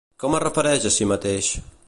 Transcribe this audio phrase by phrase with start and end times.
[0.21, 1.53] Com es refereix a si mateix?